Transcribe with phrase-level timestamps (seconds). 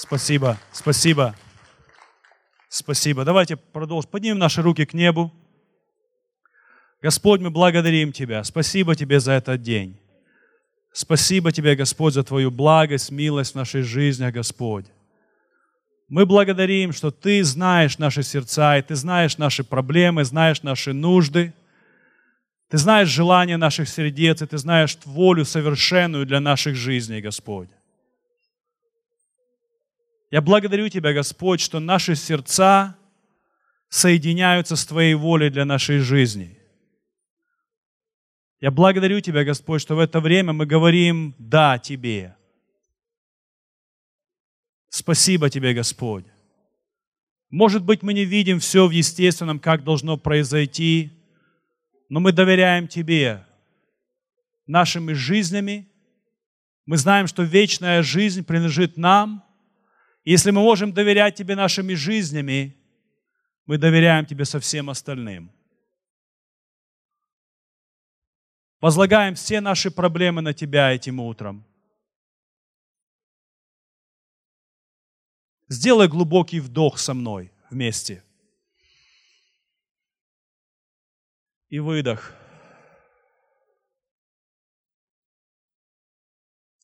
[0.00, 1.34] Спасибо, спасибо.
[2.70, 3.22] Спасибо.
[3.26, 4.10] Давайте продолжим.
[4.10, 5.30] Поднимем наши руки к небу.
[7.02, 8.42] Господь, мы благодарим Тебя.
[8.42, 10.00] Спасибо Тебе за этот день.
[10.90, 14.86] Спасибо Тебе, Господь, за Твою благость, милость в нашей жизни, Господь.
[16.08, 21.52] Мы благодарим, что Ты знаешь наши сердца, и Ты знаешь наши проблемы, знаешь наши нужды.
[22.70, 27.68] Ты знаешь желания наших сердец, и Ты знаешь волю совершенную для наших жизней, Господь.
[30.30, 32.96] Я благодарю Тебя, Господь, что наши сердца
[33.88, 36.56] соединяются с Твоей волей для нашей жизни.
[38.60, 42.36] Я благодарю Тебя, Господь, что в это время мы говорим «да» Тебе.
[44.88, 46.26] Спасибо Тебе, Господь.
[47.48, 51.10] Может быть, мы не видим все в естественном, как должно произойти,
[52.08, 53.44] но мы доверяем Тебе
[54.68, 55.88] нашими жизнями.
[56.86, 59.42] Мы знаем, что вечная жизнь принадлежит нам–
[60.24, 62.76] если мы можем доверять Тебе нашими жизнями,
[63.66, 65.52] мы доверяем Тебе со всем остальным.
[68.80, 71.64] Возлагаем все наши проблемы на Тебя этим утром.
[75.68, 78.24] Сделай глубокий вдох со мной вместе.
[81.68, 82.34] И выдох.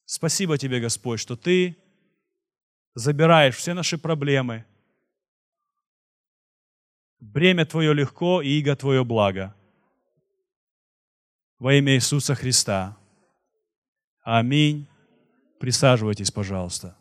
[0.05, 1.77] Спасибо Тебе, Господь, что Ты
[2.97, 4.65] забираешь все наши проблемы.
[7.21, 9.55] Бремя Твое легко и иго Твое благо.
[11.59, 12.97] Во имя Иисуса Христа.
[14.23, 14.89] Аминь.
[15.61, 16.97] Присаживайтесь, пожалуйста.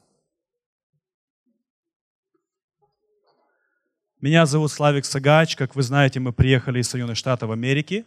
[4.19, 5.55] Меня зовут Славик Сагач.
[5.55, 8.05] Как вы знаете, мы приехали из Соединенных Штатов Америки.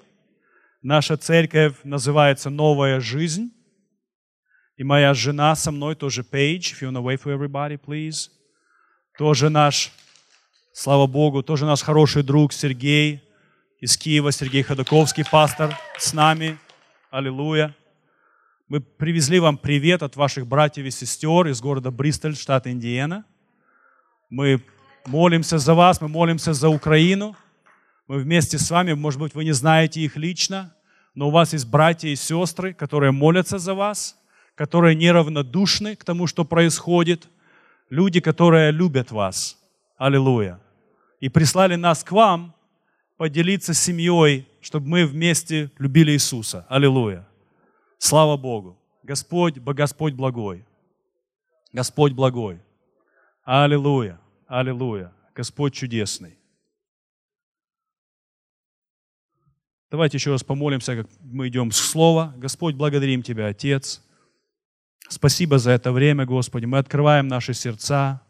[0.83, 3.53] Наша церковь называется «Новая жизнь».
[4.79, 8.31] И моя жена со мной тоже Paige, if you wanna wait for everybody, please.
[9.19, 9.91] Тоже наш,
[10.73, 13.21] слава Богу, тоже наш хороший друг Сергей
[13.81, 16.59] из Киева, Сергей Ходаковский, пастор с нами.
[17.11, 17.75] Аллилуйя.
[18.69, 23.25] Мы привезли вам привет от ваших братьев и сестер из города Бристоль, штат Индиана.
[24.31, 24.63] Мы
[25.07, 27.35] молимся за вас, мы молимся за Украину.
[28.07, 30.73] Мы вместе с вами, может быть, вы не знаете их лично,
[31.17, 34.15] но у вас есть братья и сестры, которые молятся за вас–
[34.59, 37.29] которые неравнодушны к тому, что происходит,
[37.91, 39.57] люди, которые любят вас.
[39.97, 40.61] Аллилуйя.
[41.21, 42.57] И прислали нас к вам
[43.17, 46.67] поделиться с семьей, чтобы мы вместе любили Иисуса.
[46.69, 47.25] Аллилуйя.
[47.99, 48.77] Слава Богу.
[49.05, 50.67] Господь, Господь благой.
[51.73, 52.61] Господь благой.
[53.45, 54.19] Аллилуйя.
[54.49, 55.13] Аллилуйя.
[55.37, 56.37] Господь чудесный.
[59.89, 62.35] Давайте еще раз помолимся, как мы идем с Слова.
[62.37, 64.03] Господь, благодарим Тебя, Отец.
[65.09, 66.67] Спасибо за это время, Господи.
[66.67, 68.21] Мы открываем наши сердца,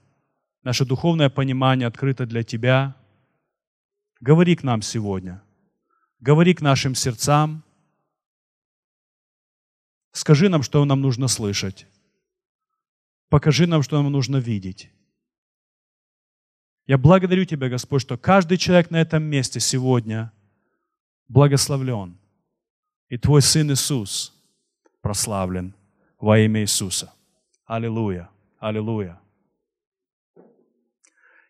[0.63, 2.97] наше духовное понимание открыто для Тебя.
[4.21, 5.43] Говори к нам сегодня.
[6.21, 7.65] Говори к нашим сердцам.
[10.13, 11.87] Скажи нам, что нам нужно слышать.
[13.29, 14.91] Покажи нам, что нам нужно видеть.
[16.87, 20.33] Я благодарю Тебя, Господь, что каждый человек на этом месте сегодня
[21.27, 22.17] благословлен.
[23.09, 24.33] И Твой Сын Иисус
[25.03, 25.75] прославлен
[26.19, 27.13] во имя Иисуса.
[27.67, 29.21] Аллилуйя, аллилуйя.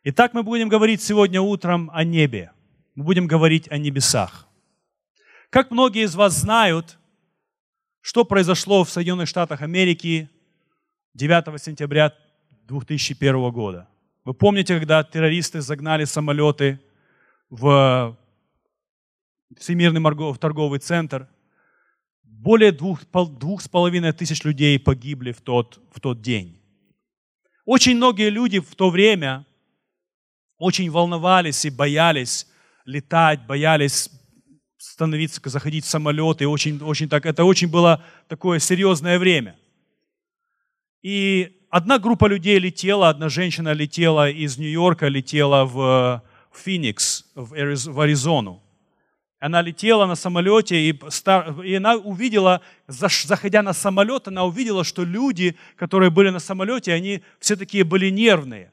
[0.05, 2.53] Итак, мы будем говорить сегодня утром о небе.
[2.95, 4.47] Мы будем говорить о небесах.
[5.51, 6.99] Как многие из вас знают,
[8.01, 10.29] что произошло в Соединенных Штатах Америки
[11.15, 12.15] 9 сентября
[12.67, 13.89] 2001 года?
[14.25, 16.81] Вы помните, когда террористы загнали самолеты
[17.49, 18.17] в
[19.57, 21.29] Всемирный торговый центр–
[22.39, 23.01] более двух,
[23.39, 26.61] двух с половиной тысяч людей погибли в тот, в тот день.
[27.65, 29.45] Очень многие люди в то время
[30.57, 32.47] очень волновались и боялись
[32.85, 34.11] летать, боялись
[34.79, 36.47] становиться, заходить в самолеты.
[36.47, 39.59] Очень, очень так, это очень было такое серьезное время.
[41.03, 46.23] И одна группа людей летела, одна женщина летела из Нью-Йорка, летела в
[46.55, 48.63] Феникс, в Аризону.
[49.41, 51.01] Она летела на самолете, и,
[51.65, 57.23] и она увидела, заходя на самолет, она увидела, что люди, которые были на самолете, они
[57.39, 58.73] все такие были нервные.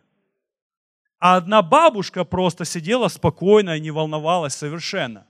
[1.20, 5.28] А одна бабушка просто сидела спокойно и не волновалась совершенно.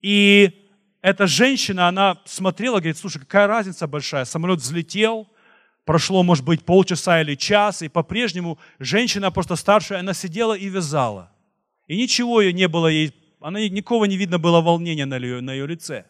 [0.00, 0.70] И
[1.00, 5.28] эта женщина, она смотрела, говорит, слушай, какая разница большая, самолет взлетел,
[5.84, 11.32] прошло, может быть, полчаса или час, и по-прежнему женщина просто старшая, она сидела и вязала.
[11.88, 15.52] И ничего ее не было ей она, никого не видно было волнения на ее, на
[15.52, 16.04] ее лице.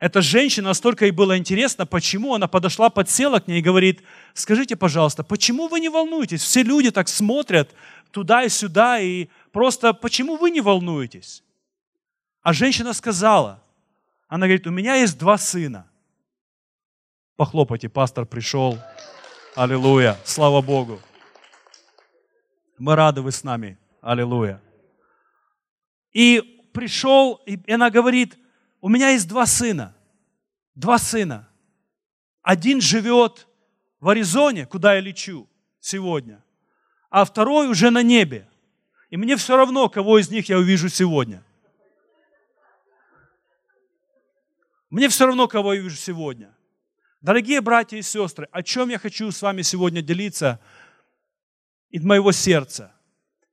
[0.00, 4.76] Эта женщина, настолько ей было интересно, почему она подошла, подсела к ней и говорит, скажите,
[4.76, 6.42] пожалуйста, почему вы не волнуетесь?
[6.42, 7.74] Все люди так смотрят
[8.12, 11.42] туда и сюда, и просто почему вы не волнуетесь?
[12.42, 13.60] А женщина сказала,
[14.28, 15.90] она говорит, у меня есть два сына.
[17.36, 18.78] Похлопайте, пастор пришел.
[19.56, 21.00] Аллилуйя, слава Богу.
[22.78, 23.76] Мы рады, вы с нами.
[24.00, 24.60] Аллилуйя.
[26.12, 28.38] И пришел, и она говорит,
[28.80, 29.94] у меня есть два сына.
[30.74, 31.48] Два сына.
[32.42, 33.46] Один живет
[34.00, 35.48] в Аризоне, куда я лечу
[35.80, 36.42] сегодня,
[37.10, 38.48] а второй уже на небе.
[39.10, 41.42] И мне все равно, кого из них я увижу сегодня.
[44.90, 46.54] Мне все равно, кого я увижу сегодня.
[47.20, 50.60] Дорогие братья и сестры, о чем я хочу с вами сегодня делиться
[51.90, 52.92] из моего сердца?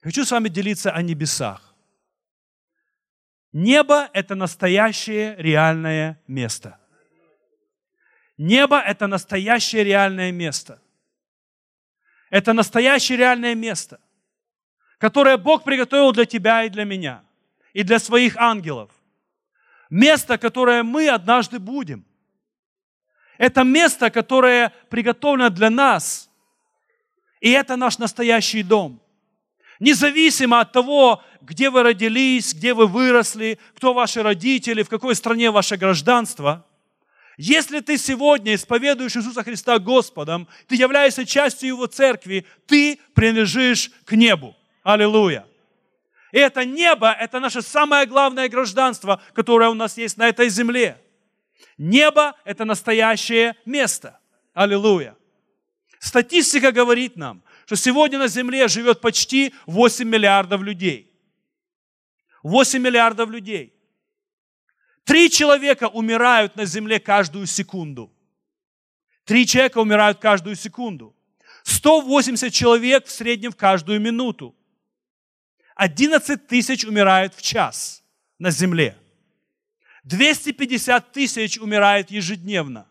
[0.01, 1.74] Хочу с вами делиться о небесах.
[3.57, 6.77] Небо– это настоящее реальное место.
[8.37, 10.81] Небо– это настоящее реальное место.
[12.29, 14.01] Это настоящее реальное место,
[14.97, 17.23] которое Бог приготовил для тебя и для меня,
[17.71, 18.91] и для своих ангелов.
[19.89, 22.05] Место, которое мы однажды будем.
[23.37, 26.29] Это место, которое приготовлено для нас.
[27.39, 29.01] И это наш настоящий дом.
[29.79, 35.51] Независимо от того, где вы родились, где вы выросли, кто ваши родители, в какой стране
[35.51, 36.65] ваше гражданство.
[37.37, 44.13] Если ты сегодня исповедуешь Иисуса Христа Господом, ты являешься частью Его церкви, ты принадлежишь к
[44.13, 44.55] небу.
[44.83, 45.45] Аллилуйя.
[46.31, 51.01] И это небо, это наше самое главное гражданство, которое у нас есть на этой земле.
[51.77, 54.19] Небо– это настоящее место.
[54.53, 55.15] Аллилуйя.
[55.99, 61.11] Статистика говорит нам, что сегодня на Земле живет почти 8 миллиардов людей.
[62.43, 63.73] 8 миллиардов людей.
[65.03, 68.11] Три человека умирают на Земле каждую секунду.
[69.23, 71.15] Три человека умирают каждую секунду.
[71.63, 74.55] 180 человек в среднем в каждую минуту.
[75.75, 78.03] 11 тысяч умирают в час
[78.37, 78.95] на Земле.
[80.03, 82.87] 250 тысяч умирают ежедневно.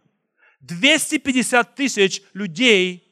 [0.60, 3.03] 250 тысяч людей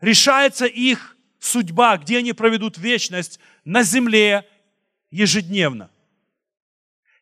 [0.00, 4.48] решается их судьба, где они проведут вечность на земле
[5.10, 5.90] ежедневно.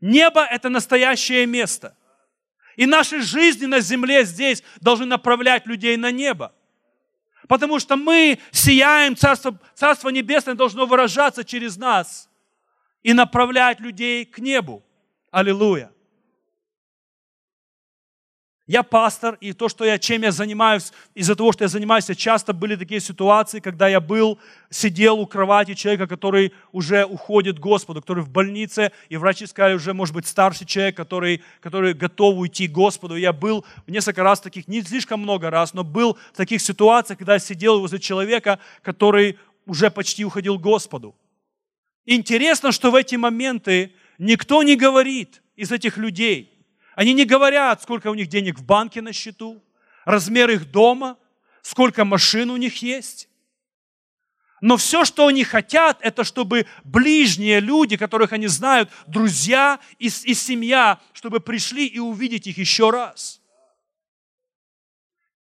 [0.00, 1.96] Небо– это настоящее место.
[2.76, 6.52] И наши жизни на земле здесь должны направлять людей на небо.
[7.48, 12.28] Потому что мы сияем, Царство, Царство Небесное должно выражаться через нас
[13.02, 14.84] и направлять людей к небу.
[15.30, 15.90] Аллилуйя.
[18.68, 22.52] Я пастор, и то, что я, чем я занимаюсь, из-за того, что я занимаюсь, часто
[22.52, 24.38] были такие ситуации, когда я был,
[24.68, 29.72] сидел у кровати человека, который уже уходит к Господу, который в больнице, и врачи сказали,
[29.72, 33.16] уже, может быть, старший человек, который, который готов уйти к Господу.
[33.16, 37.32] Я был несколько раз таких, не слишком много раз, но был в таких ситуациях, когда
[37.32, 41.14] я сидел возле человека, который уже почти уходил к Господу.
[42.04, 46.52] Интересно, что в эти моменты никто не говорит из этих людей–
[46.98, 49.62] они не говорят, сколько у них денег в банке на счету,
[50.04, 51.16] размер их дома,
[51.62, 53.28] сколько машин у них есть.
[54.60, 60.34] Но все, что они хотят, это чтобы ближние люди, которых они знают, друзья и, и
[60.34, 63.40] семья, чтобы пришли и увидеть их еще раз.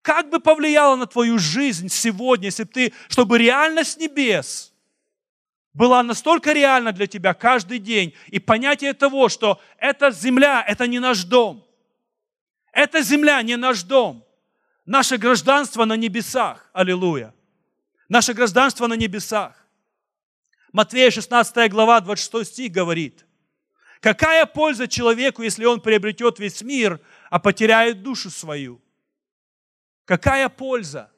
[0.03, 4.69] Как бы повлияло на твою жизнь сегодня, если бы ты, чтобы реальность небес–
[5.73, 8.15] была настолько реальна для тебя каждый день.
[8.29, 11.67] И понятие того, что эта земля, это не наш дом.
[12.73, 14.25] Эта земля не наш дом.
[14.87, 16.71] Наше гражданство на небесах.
[16.73, 17.35] Аллилуйя.
[18.09, 19.55] Наше гражданство на небесах.
[20.73, 23.27] Матвея 16 глава, 26 стих говорит,
[24.01, 28.81] «Какая польза человеку, если он приобретет весь мир, а потеряет душу свою?»
[30.05, 31.11] Какая польза,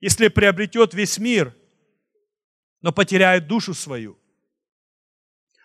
[0.00, 1.54] если приобретет весь мир,
[2.86, 4.16] но потеряют душу свою.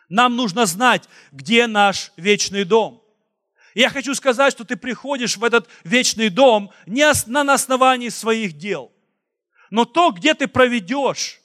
[0.10, 3.04] Нам нужно знать, где наш вечный дом.
[3.76, 8.92] Я хочу сказать, что ты приходишь в этот вечный дом не на основании своих дел,
[9.70, 11.40] но то, где ты проведешь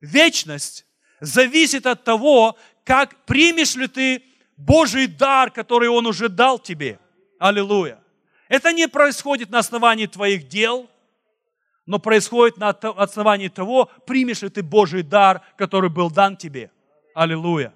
[0.00, 0.86] вечность,
[1.20, 4.22] зависит от того, как примешь ли ты
[4.56, 6.98] Божий дар, который Он уже дал тебе.
[7.38, 8.02] Аллилуйя.
[8.48, 10.88] Это не происходит на основании твоих дел–
[11.88, 16.70] но происходит на основании того, примешь ли ты Божий дар, который был дан тебе.
[17.14, 17.72] Аллилуйя.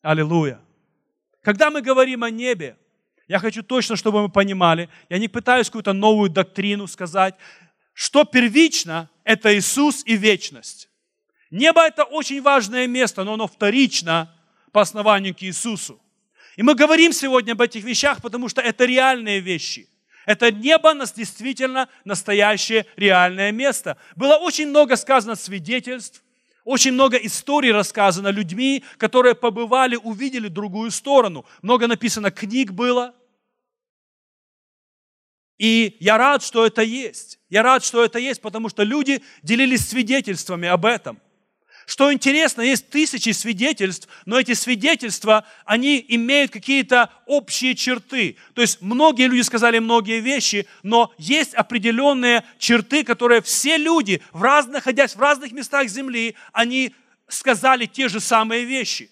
[0.00, 0.58] Аллилуйя.
[1.42, 2.74] Когда мы говорим о небе,
[3.28, 7.34] я хочу точно, чтобы мы понимали, я не пытаюсь какую-то новую доктрину сказать,
[7.92, 10.88] что первично– это Иисус и вечность.
[11.50, 14.34] Небо– это очень важное место, но оно вторично
[14.72, 16.00] по основанию к Иисусу.
[16.56, 19.86] И мы говорим сегодня об этих вещах, потому что это реальные вещи.
[20.26, 23.96] Это небо нас действительно настоящее реальное место.
[24.14, 26.22] Было очень много сказано свидетельств,
[26.64, 31.44] очень много историй рассказано людьми, которые побывали, увидели другую сторону.
[31.60, 33.14] Много написано книг было.
[35.58, 37.40] И я рад, что это есть.
[37.48, 41.20] Я рад, что это есть, потому что люди делились свидетельствами об этом–
[41.86, 48.36] что интересно, есть тысячи свидетельств, но эти свидетельства, они имеют какие-то общие черты.
[48.54, 54.42] То есть многие люди сказали многие вещи, но есть определенные черты, которые все люди, в
[54.42, 56.94] раз, находясь в разных местах земли, они
[57.28, 59.10] сказали те же самые вещи.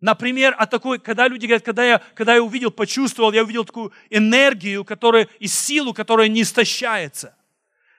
[0.00, 3.92] Например, о такой, когда люди говорят, когда я, когда я увидел, почувствовал, я увидел такую
[4.10, 7.36] энергию которая, и силу, которая не истощается.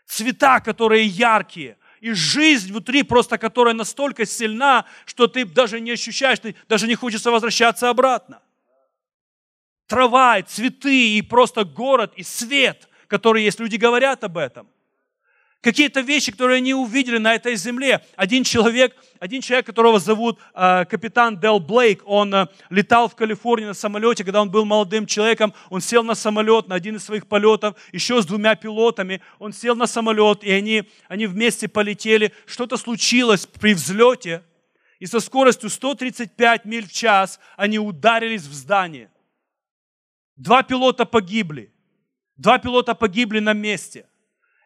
[0.06, 6.38] Цвета, которые яркие и жизнь внутри просто, которая настолько сильна, что ты даже не ощущаешь,
[6.38, 8.42] ты даже не хочется возвращаться обратно.
[9.88, 13.58] Трава, и цветы, и просто город, и свет, который есть.
[13.62, 14.68] Люди говорят об этом
[15.64, 18.06] какие-то вещи, которые они увидели на этой земле.
[18.18, 23.66] Один человек, один человек, которого зовут э, капитан Дел Блейк, он э, летал в Калифорнии
[23.66, 27.28] на самолете, когда он был молодым человеком, он сел на самолет на один из своих
[27.28, 32.34] полетов, еще с двумя пилотами, он сел на самолет, и они, они вместе полетели.
[32.46, 34.44] Что-то случилось при взлете,
[35.00, 39.10] и со скоростью 135 миль в час они ударились в здание.
[40.36, 41.74] Два пилота погибли.
[42.36, 44.08] Два пилота погибли на месте–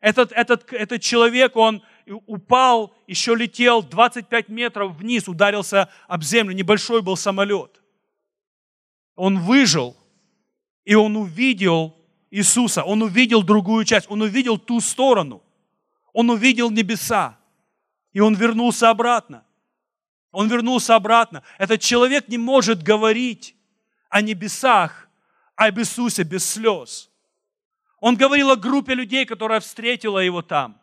[0.02, 1.82] этот, этот, этот человек, он
[2.26, 6.56] упал, еще летел 25 метров вниз, ударился об землю.
[6.56, 7.82] Небольшой был самолет.
[9.16, 9.98] Он выжил,
[10.86, 11.96] и он увидел
[12.30, 15.42] Иисуса, он увидел другую часть, он увидел ту сторону,
[16.14, 17.38] он увидел небеса,
[18.14, 19.44] и он вернулся обратно.
[20.32, 21.42] Он вернулся обратно.
[21.58, 23.56] Этот человек не может говорить
[24.10, 25.10] о небесах,
[25.56, 27.10] об Иисусе без слез.
[28.00, 30.80] Он говорил о группе людей, которая встретила его там.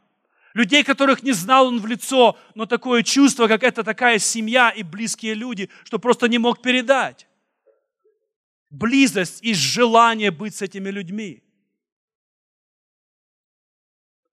[0.53, 4.83] Людей, которых не знал он в лицо, но такое чувство, как это такая семья и
[4.83, 7.27] близкие люди, что просто не мог передать.
[8.71, 11.44] Близость и желание быть с этими людьми.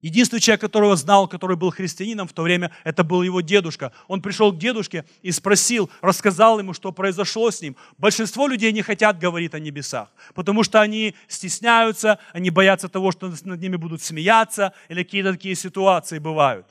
[0.02, 3.92] Единственный человек, которого знал, который был христианином в то время, это был его дедушка.
[4.08, 7.76] Он пришел к дедушке и спросил, рассказал ему, что произошло с ним.
[8.00, 13.32] Большинство людей не хотят говорить о небесах, потому что они стесняются, они боятся того, что
[13.44, 16.66] над ними будут смеяться, или какие-то такие ситуации бывают.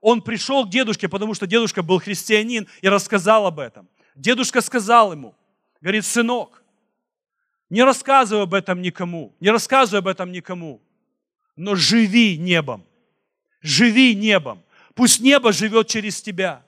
[0.00, 3.88] Он пришел к дедушке, потому что дедушка был христианин и рассказал об этом.
[4.16, 5.36] Дедушка сказал ему,
[5.80, 6.64] говорит, сынок,
[7.70, 10.80] не рассказывай об этом никому, не рассказывай об этом никому
[11.56, 12.84] но живи небом.
[13.62, 14.62] Живи небом.
[14.94, 16.62] Пусть небо живет через тебя.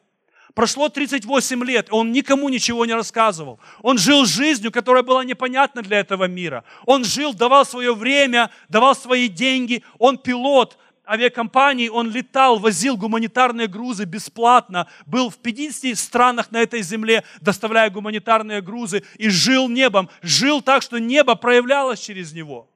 [0.55, 3.61] Прошло 38 лет, он никому ничего не рассказывал.
[3.83, 6.65] Он жил жизнью, которая была непонятна для этого мира.
[6.87, 9.85] Он жил, давал свое время, давал свои деньги.
[9.99, 16.83] Он пилот авиакомпании, он летал, возил гуманитарные грузы бесплатно, был в 50 странах на этой
[16.83, 20.09] земле, доставляя гуманитарные грузы, и жил небом.
[20.23, 22.67] Жил так, что небо проявлялось через него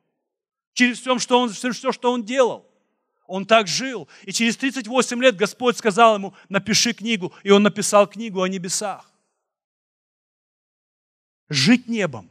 [0.81, 2.67] через все, что он, все, что он делал.
[3.27, 4.09] Он так жил.
[4.25, 7.35] И через 38 лет Господь сказал ему, напиши книгу.
[7.43, 9.11] И он написал книгу о небесах.
[11.51, 12.31] Жить небом.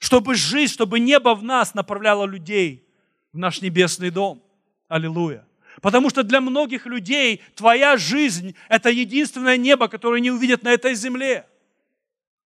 [0.00, 2.84] Чтобы жить, чтобы небо в нас направляло людей
[3.32, 4.42] в наш небесный дом.
[4.88, 5.46] Аллилуйя.
[5.80, 10.94] Потому что для многих людей твоя жизнь– это единственное небо, которое не увидят на этой
[10.94, 11.46] земле.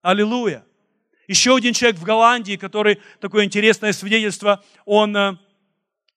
[0.02, 0.64] Аллилуйя.
[1.32, 5.38] Еще один человек в Голландии, который, такое интересное свидетельство, он, э,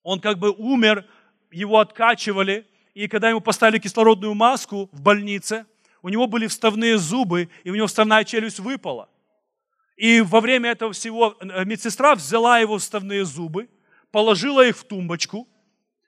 [0.02, 1.06] он как бы умер,
[1.52, 5.66] его откачивали, и когда ему поставили кислородную маску в больнице,
[6.02, 9.09] у него были вставные зубы, и у него вставная челюсть выпала.
[9.97, 13.68] И во время этого всего э, медсестра взяла его вставные зубы,
[14.11, 15.47] положила их в тумбочку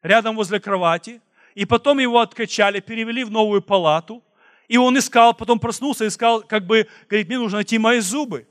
[0.03, 1.21] рядом возле кровати,
[1.55, 4.25] и потом его откачали, перевели в новую палату,
[4.67, 8.49] и он искал, потом проснулся искал, как бы, говорит, мне нужно найти мои зубы.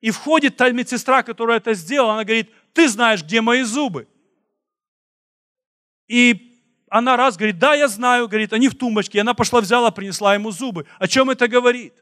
[0.00, 4.06] И входит та медсестра, которая это сделала, она говорит, ты знаешь, где мои зубы.
[6.06, 6.48] И
[6.88, 9.18] она раз говорит, да, я знаю, говорит, они в тумбочке.
[9.18, 10.86] И она пошла, взяла, принесла ему зубы.
[10.98, 11.94] О чем это говорит?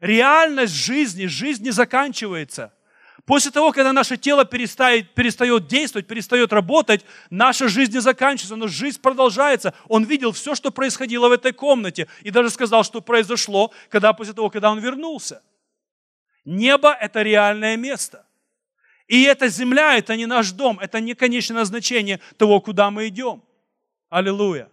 [0.00, 2.72] Реальность жизни, жизнь не заканчивается.
[3.26, 8.66] После того, когда наше тело перестает, перестает действовать, перестает работать, наша жизнь не заканчивается, но
[8.66, 9.74] жизнь продолжается.
[9.88, 14.32] Он видел все, что происходило в этой комнате, и даже сказал, что произошло, когда после
[14.32, 15.42] того, когда он вернулся.
[16.44, 18.26] Небо– это реальное место.
[19.06, 23.42] И эта земля– это не наш дом, это не конечное назначение того, куда мы идем.
[24.08, 24.70] Аллилуйя.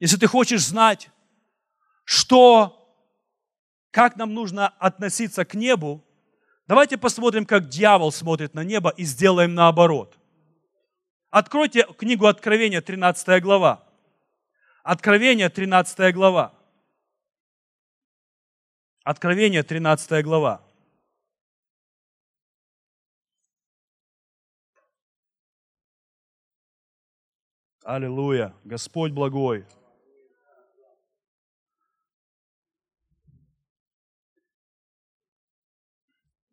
[0.00, 1.10] Если ты хочешь знать,
[2.04, 2.76] что
[3.90, 6.04] как нам нужно относиться к небу,
[6.66, 10.18] давайте посмотрим, как дьявол смотрит на небо и сделаем наоборот.
[11.30, 13.86] Откройте книгу Откровения, 13 глава.
[14.82, 16.52] Откровение, 13 глава.
[19.02, 20.60] Откровение, 13 глава.
[27.82, 28.54] Аллилуйя.
[28.64, 29.64] Господь благой.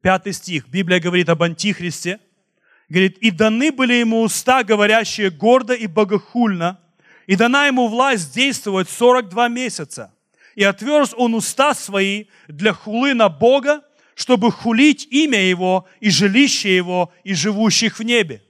[0.01, 0.69] Пятый стих.
[0.69, 2.21] Библия говорит об Антихристе.
[2.87, 6.79] Говорит, «И даны были ему уста, говорящие гордо и богохульно,
[7.25, 10.16] и дана ему власть действовать 42 месяца.
[10.57, 13.83] И отверз он уста свои для хулы на Бога,
[14.15, 18.41] чтобы хулить имя Его и жилище Его и живущих в небе.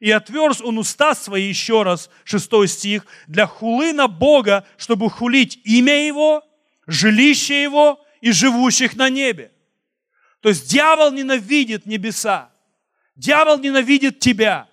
[0.00, 5.60] И отверз он уста свои, еще раз, шестой стих, для хулы на Бога, чтобы хулить
[5.64, 6.42] имя Его,
[6.86, 9.52] жилище Его и живущих на небе.
[10.40, 12.50] То есть дьявол ненавидит небеса.
[13.14, 14.70] Дьявол ненавидит тебя.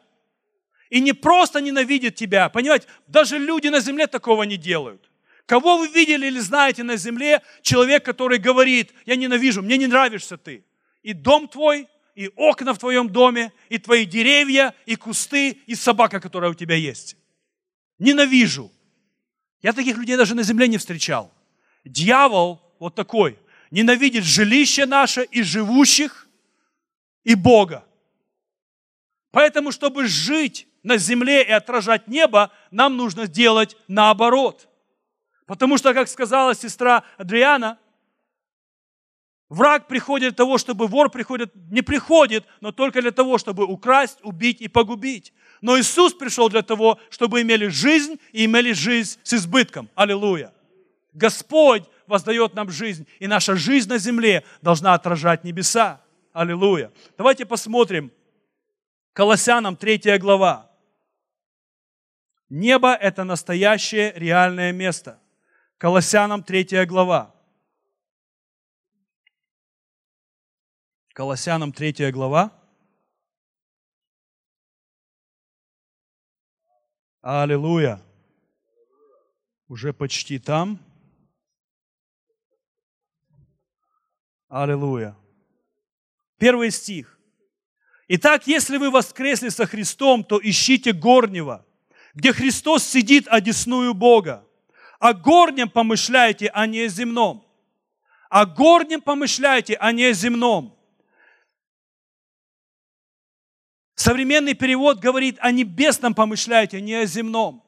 [0.89, 2.48] И не просто ненавидит тебя.
[2.48, 5.07] Понимаете, даже люди на земле такого не делают.
[5.48, 10.38] Кого вы видели или знаете на земле, человек, который говорит, я ненавижу, мне не нравишься
[10.38, 10.66] ты.
[11.04, 16.20] И дом твой, и окна в твоем доме, и твои деревья, и кусты, и собака,
[16.20, 17.16] которая у тебя есть.
[17.98, 18.70] Ненавижу.
[19.62, 21.34] Я таких людей даже на земле не встречал.
[21.86, 23.39] Дьявол вот такой.
[23.72, 26.27] Ненавидит жилище наше и живущих,
[27.24, 27.86] и Бога.
[29.32, 34.67] Поэтому, чтобы жить на земле и отражать небо, нам нужно делать наоборот.
[35.48, 37.80] Потому что, как сказала сестра Адриана,
[39.48, 44.20] враг приходит для того, чтобы вор приходит, не приходит, но только для того, чтобы украсть,
[44.24, 45.34] убить и погубить.
[45.62, 49.89] Но Иисус пришел для того, чтобы имели жизнь и имели жизнь с избытком.
[49.96, 50.54] Аллилуйя.
[51.13, 56.01] Господь воздает нам жизнь, и наша жизнь на земле должна отражать небеса.
[56.34, 56.92] Аллилуйя.
[57.18, 58.12] Давайте посмотрим.
[59.13, 60.70] Колоссянам 3 глава.
[62.50, 65.22] Небо– это настоящее реальное место–
[65.79, 67.35] Колоссянам 3 глава.
[71.13, 72.51] Колоссянам 3 глава.
[77.22, 78.01] Аллилуйя.
[79.68, 80.79] Уже почти там.
[84.48, 85.16] Аллилуйя.
[86.40, 87.20] Первый стих.
[88.07, 91.63] Итак, если вы воскресли со Христом, то ищите горнего,
[92.16, 94.47] где Христос сидит одесную Бога
[95.00, 97.46] о горнем помышляйте, а не о земном.
[98.29, 100.77] О горнем помышляйте, а не о земном.
[103.96, 107.64] Современный перевод говорит о небесном помышляйте, а не о земном.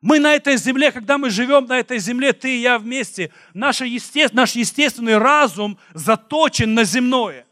[0.00, 3.80] Мы на этой земле, когда мы живем на этой земле, ты и я вместе, наш
[3.82, 7.46] естественный разум заточен на земное.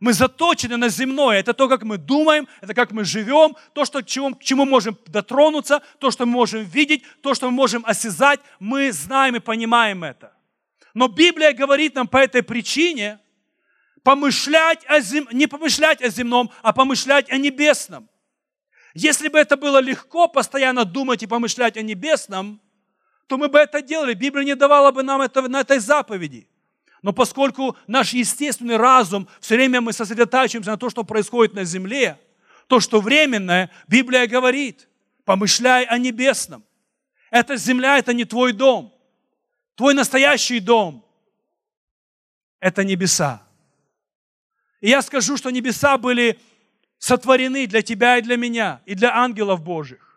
[0.00, 1.38] Мы заточены на земное.
[1.38, 4.98] Это то, как мы думаем, это как мы живем, то, что, чему, к чему можем
[5.06, 8.40] дотронуться, то, что мы можем видеть, то, что мы можем осязать.
[8.58, 10.32] Мы знаем и понимаем это.
[10.94, 13.20] Но Библия говорит нам по этой причине
[14.02, 15.28] помышлять о зем...
[15.32, 18.08] не помышлять о земном, а помышлять о небесном.
[18.94, 22.60] Если бы это было легко постоянно думать и помышлять о небесном,
[23.26, 24.14] то мы бы это делали.
[24.14, 26.48] Библия не давала бы нам это на этой заповеди.
[27.02, 32.18] Но поскольку наш естественный разум, все время мы сосредотачиваемся на то, что происходит на земле,
[32.66, 34.88] то, что временное, Библия говорит,
[35.24, 36.64] помышляй о небесном.
[37.30, 38.94] Эта земля– это не твой дом.
[39.76, 41.04] Твой настоящий дом–
[42.60, 43.42] это небеса.
[44.80, 46.38] И я скажу, что небеса были
[46.98, 50.09] сотворены для тебя и для меня, и для ангелов Божьих.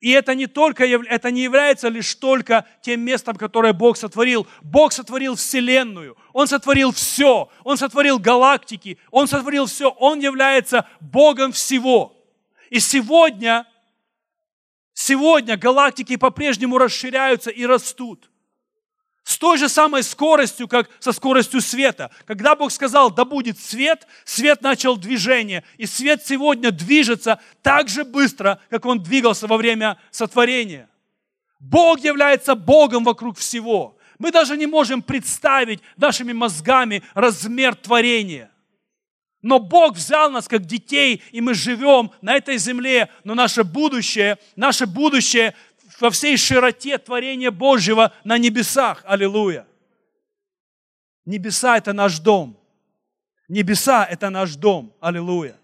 [0.00, 4.46] И это не только, это не является лишь только тем местом, которое Бог сотворил.
[4.62, 11.50] Бог сотворил Вселенную, Он сотворил все, Он сотворил галактики, Он сотворил все, Он является Богом
[11.50, 12.16] всего.
[12.70, 13.66] И сегодня,
[14.92, 18.30] сегодня галактики по-прежнему расширяются и растут
[19.38, 22.10] с той же самой скоростью, как со скоростью света.
[22.26, 25.62] Когда Бог сказал, да будет свет, свет начал движение.
[25.76, 30.88] И свет сегодня движется так же быстро, как он двигался во время сотворения.
[31.60, 33.96] Бог является Богом вокруг всего.
[34.18, 38.50] Мы даже не можем представить нашими мозгами размер творения.
[39.40, 44.36] Но Бог взял нас как детей, и мы живем на этой земле, но наше будущее,
[44.56, 45.54] наше будущее
[46.00, 49.02] во всей широте творения Божьего на небесах.
[49.04, 49.66] Аллилуйя.
[51.24, 52.58] Небеса– это наш дом.
[53.48, 54.94] Небеса– это наш дом.
[55.00, 55.56] Аллилуйя.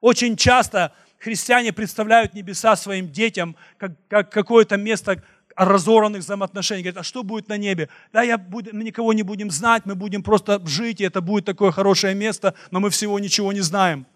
[0.00, 5.22] Очень часто христиане представляют небеса своим детям как, как какое-то место
[5.56, 6.82] разорванных взаимоотношений.
[6.82, 7.88] Говорит, а что будет на небе?
[8.12, 11.46] Да, я буду, мы никого не будем знать, мы будем просто жить, и это будет
[11.46, 14.06] такое хорошее место, но мы всего ничего не знаем.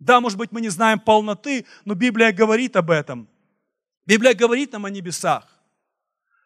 [0.00, 3.28] Да, может быть, мы не знаем полноты, но Библия говорит об этом.
[4.06, 5.48] Библия говорит нам о небесах.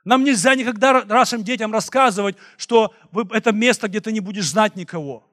[0.05, 2.95] Нам нельзя никогда нашим детям рассказывать, что
[3.31, 5.29] это место, где ты не будешь знать никого.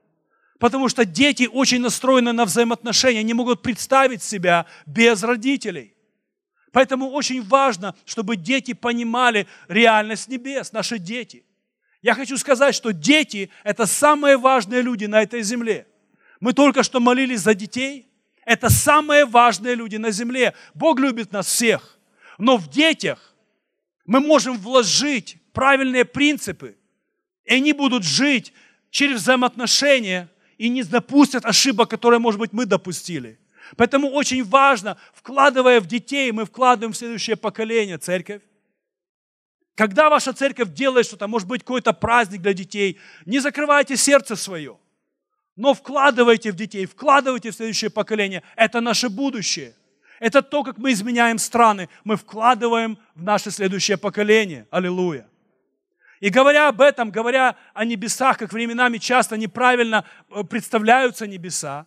[0.60, 5.94] Потому что дети очень настроены на взаимоотношения, не могут представить себя без родителей.
[6.72, 11.46] Поэтому очень важно, чтобы дети понимали реальность небес, наши дети.
[12.02, 15.88] Я хочу сказать, что дети– это самые важные люди на этой земле.
[16.40, 18.08] Мы только что молились за детей.
[18.46, 20.54] Это самые важные люди на земле.
[20.74, 21.95] Бог любит нас всех.
[22.38, 23.34] Но в детях
[24.06, 26.76] мы можем вложить правильные принципы,
[27.46, 28.54] и они будут жить
[28.90, 33.40] через взаимоотношения и не допустят ошибок, которые, может быть, мы допустили.
[33.78, 38.42] Поэтому очень важно, вкладывая в детей, мы вкладываем в следующее поколение церковь.
[39.76, 44.78] Когда ваша церковь делает что-то, может быть, какой-то праздник для детей, не закрывайте сердце свое,
[45.56, 48.44] но вкладывайте в детей, вкладывайте в следующее поколение.
[48.56, 49.74] Это наше будущее.
[50.20, 51.90] Это то, как мы изменяем страны.
[52.04, 54.68] Мы вкладываем в наше следующее поколение.
[54.72, 55.28] Аллилуйя.
[56.20, 61.86] И говоря об этом, говоря о небесах, как временами часто неправильно э, представляются небеса,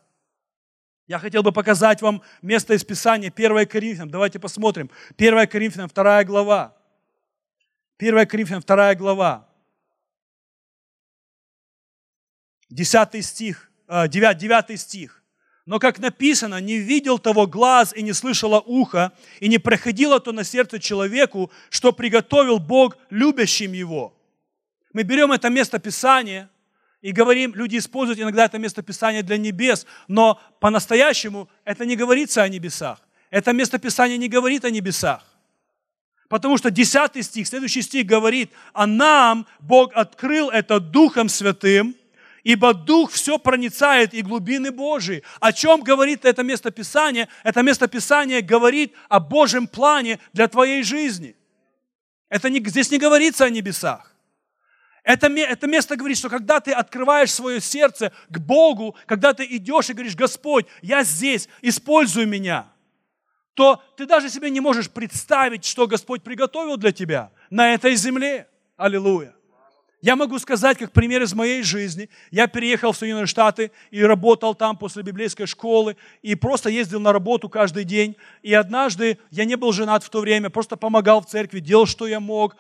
[1.07, 4.11] я хотел бы показать вам место из Писания 1 Коринфянам.
[4.11, 4.91] Давайте посмотрим.
[5.17, 6.77] 1 Коринфянам, 2 глава.
[7.99, 9.49] 1 Коринфянам, 2 глава.
[12.69, 15.18] 10 стих, 9, э, 9 стих.
[15.69, 20.33] Но, как написано, не видел того глаз и не слышало ухо, и не проходило то
[20.33, 24.15] на сердце человеку, что приготовил Бог любящим его.
[24.95, 26.49] Мы берем это место Писания–
[27.01, 32.49] и говорим, люди используют иногда это местописание для небес, но по-настоящему это не говорится о
[32.49, 32.99] небесах.
[33.31, 35.23] Это местописание не говорит о небесах.
[36.29, 41.95] Потому что 10 стих, следующий стих говорит, а нам Бог открыл это Духом Святым,
[42.45, 45.23] ибо Дух все проницает и глубины Божии.
[45.41, 47.29] О чем говорит это местописание?
[47.43, 51.37] Это местописание говорит о Божьем плане для твоей жизни.
[52.29, 54.15] Это не, здесь не говорится о небесах.
[55.03, 59.89] Это, это место говорит, что когда ты открываешь свое сердце к Богу, когда ты идешь
[59.89, 62.67] и говоришь, Господь, я здесь, используй меня,
[63.55, 68.49] то ты даже себе не можешь представить, что Господь приготовил для тебя на этой земле.
[68.77, 69.35] Аллилуйя.
[70.01, 72.09] Я могу сказать, как пример из моей жизни.
[72.31, 77.13] Я переехал в Соединенные Штаты и работал там после библейской школы, и просто ездил на
[77.13, 78.15] работу каждый день.
[78.43, 82.07] И однажды, я не был женат в то время, просто помогал в церкви, делал, что
[82.07, 82.55] я мог.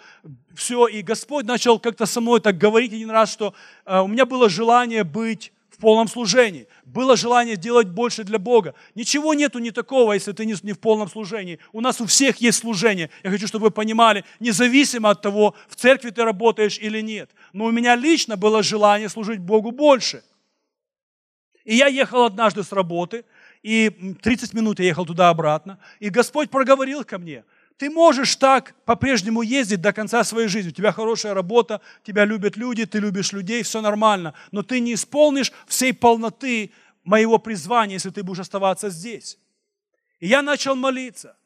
[0.52, 3.54] Все, и Господь начал как-то со мной так говорить один раз, что
[3.86, 6.66] э, у меня было желание быть в полном служении.
[6.84, 8.74] Было желание делать больше для Бога.
[8.96, 11.60] Ничего нету не такого, если ты не в полном служении.
[11.72, 13.10] У нас у всех есть служение.
[13.22, 17.30] Я хочу, чтобы вы понимали, независимо от того, в церкви ты работаешь или нет.
[17.52, 20.24] Но у меня лично было желание служить Богу больше.
[21.64, 23.24] И я ехал однажды с работы,
[23.62, 27.44] и 30 минут я ехал туда-обратно, и Господь проговорил ко мне–
[27.78, 30.70] ты можешь так по-прежнему ездить до конца своей жизни.
[30.70, 34.34] У тебя хорошая работа, тебя любят люди, ты любишь людей, все нормально.
[34.50, 36.72] Но ты не исполнишь всей полноты
[37.04, 39.38] моего призвания, если ты будешь оставаться здесь.
[40.18, 41.36] И я начал молиться.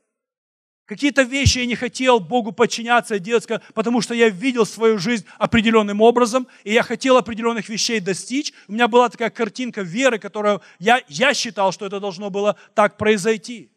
[0.86, 5.26] Какие-то вещи я не хотел Богу подчиняться и делать, потому что я видел свою жизнь
[5.38, 8.52] определенным образом, и я хотел определенных вещей достичь.
[8.68, 12.96] У меня была такая картинка веры, которую я, я считал, что это должно было так
[12.96, 13.71] произойти.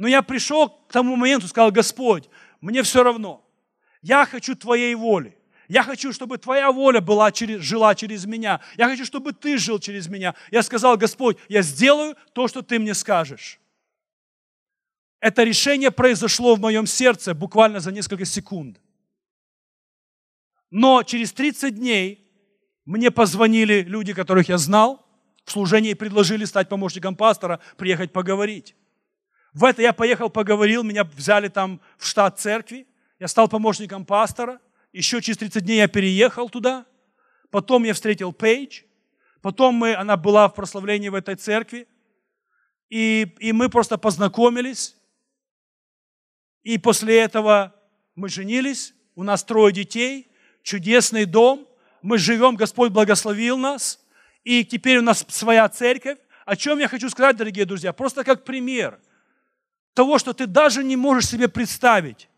[0.00, 2.30] Но я пришел к тому моменту, сказал, Господь,
[2.62, 3.46] мне все равно.
[4.00, 5.36] Я хочу Твоей воли.
[5.68, 8.62] Я хочу, чтобы Твоя воля была через, жила через меня.
[8.78, 10.34] Я хочу, чтобы Ты жил через меня.
[10.50, 13.60] Я сказал, Господь, я сделаю то, что Ты мне скажешь.
[15.20, 18.80] Это решение произошло в моем сердце буквально за несколько секунд.
[20.70, 22.26] Но через 30 дней
[22.86, 25.06] мне позвонили люди, которых я знал,
[25.44, 28.74] в служении предложили стать помощником пастора, приехать поговорить.
[29.52, 32.86] В это я поехал, поговорил, меня взяли там в штат церкви,
[33.18, 34.60] я стал помощником пастора,
[34.92, 36.86] еще через 30 дней я переехал туда,
[37.50, 38.82] потом я встретил Пейдж,
[39.42, 41.88] потом мы, она была в прославлении в этой церкви,
[42.88, 44.96] и, и мы просто познакомились,
[46.62, 47.74] и после этого
[48.14, 50.28] мы женились, у нас трое детей,
[50.62, 51.66] чудесный дом,
[52.02, 54.00] мы живем, Господь благословил нас,
[54.44, 56.18] и теперь у нас своя церковь.
[56.46, 57.92] О чем я хочу сказать, дорогие друзья?
[57.92, 58.98] Просто как пример–
[59.94, 62.28] того, что ты даже не можешь себе представить,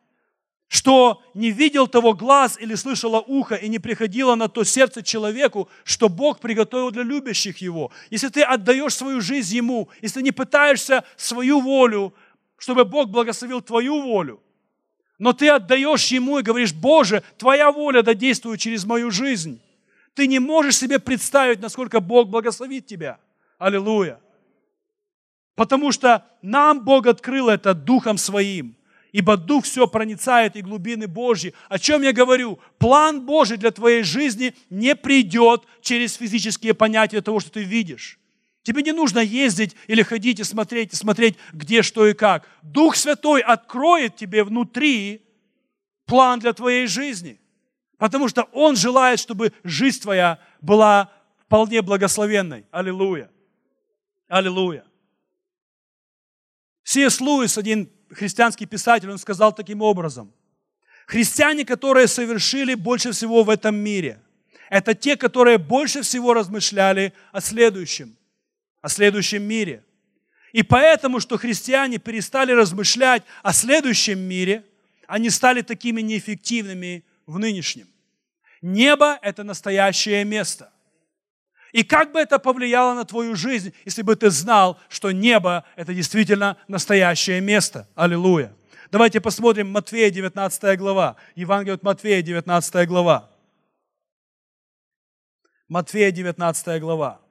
[0.69, 5.69] что не видел того глаз или слышало ухо и не приходило на то сердце человеку,
[5.85, 7.93] что Бог приготовил для любящих Его.
[8.09, 12.15] Если ты отдаешь свою жизнь Ему, если не пытаешься свою волю,
[12.57, 14.41] чтобы Бог благословил твою волю,
[15.19, 19.61] Но ты отдаешь Ему и говоришь, Боже, Твоя воля да действует через мою жизнь.
[20.15, 23.19] Ты не можешь себе представить, насколько Бог благословит тебя.
[23.59, 24.19] Аллилуйя.
[25.55, 28.77] Потому что нам Бог открыл это Духом Своим.
[29.12, 31.53] Ибо Дух все проницает и глубины Божьи.
[31.69, 32.59] О чем я говорю?
[32.79, 38.19] План Божий для твоей жизни не придет через физические понятия того, что ты видишь.
[38.62, 42.49] Тебе не нужно ездить или ходить и смотреть, и смотреть, где, что и как.
[42.62, 45.23] Дух Святой откроет тебе внутри
[46.07, 47.38] план для твоей жизни.
[47.99, 52.65] Потому что Он желает, чтобы жизнь твоя была вполне благословенной.
[52.71, 53.31] Аллилуйя.
[54.29, 54.85] Аллилуйя.
[56.85, 57.21] Си.С.
[57.21, 60.33] Луис, один христианский писатель, он сказал таким образом.
[61.07, 64.21] Христиане, которые совершили больше всего в этом мире,
[64.71, 68.16] это те, которые больше всего размышляли о следующем,
[68.81, 69.85] о следующем мире.
[70.53, 74.64] И поэтому, что христиане перестали размышлять о следующем мире,
[75.07, 77.87] они стали такими неэффективными в нынешнем.
[78.62, 80.72] Небо– это настоящее место.
[81.73, 85.95] И как бы это повлияло на твою жизнь, если бы ты знал, что небо– это
[85.95, 87.89] действительно настоящее место.
[87.95, 88.55] Аллилуйя.
[88.91, 91.17] Давайте посмотрим Матфея 19 глава.
[91.35, 93.31] Евангелие от Матфея 19 глава.
[95.67, 97.23] Матфея 19 глава.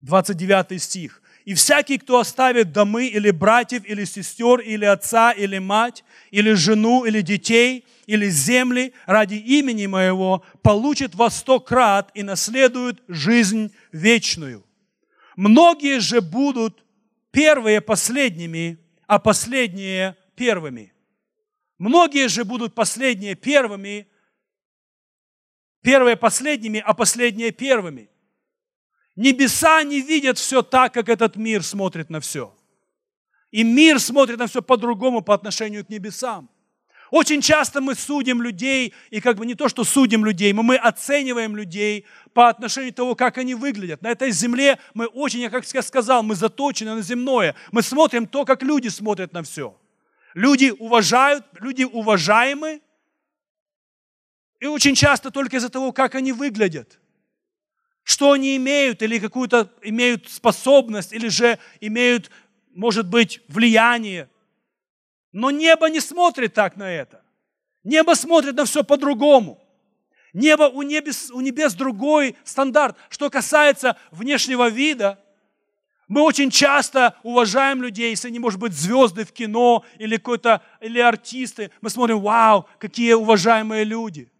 [0.00, 1.20] Двадцать девятый стих.
[1.44, 7.04] И всякий, кто оставит домы или братьев, или сестер, или отца, или мать, или жену,
[7.04, 14.64] или детей, или земли ради имени моего, получит во сто крат и наследует жизнь вечную.
[15.36, 16.82] Многие же будут
[17.30, 20.94] первые последними, а последние первыми.
[21.78, 24.06] Многие же будут последние первыми,
[25.82, 28.08] первые последними, а последние первыми.
[29.16, 32.54] Небеса не видят все так, как этот мир смотрит на все.
[33.52, 36.50] И мир смотрит на все по-другому по отношению к небесам.
[37.10, 40.74] Очень часто мы судим людей, и как бы не то, что судим людей, но мы
[40.76, 44.02] оцениваем людей по отношению того, как они выглядят.
[44.02, 47.54] На этой земле мы очень, я как я сказал, мы заточены на земное.
[47.70, 49.78] Мы смотрим то, как люди смотрят на все.
[50.34, 52.80] Люди уважают, люди уважаемы,
[54.58, 56.98] и очень часто только из-за того, как они выглядят–
[58.04, 62.30] что они имеют, или какую-то имеют способность, или же имеют,
[62.74, 64.28] может быть, влияние.
[65.32, 67.22] Но небо не смотрит так на это.
[67.82, 69.60] Небо смотрит на все по-другому.
[70.34, 72.96] Небо у небес, у небес другой стандарт.
[73.08, 75.18] Что касается внешнего вида,
[76.06, 80.98] мы очень часто уважаем людей, если они, может быть, звезды в кино или, какой-то, или
[81.00, 81.70] артисты.
[81.80, 84.30] Мы смотрим, вау, какие уважаемые люди.